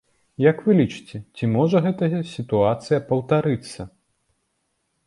[0.43, 3.81] Як вы лічыце, ці можа гэтая сітуацыя паўтарыцца?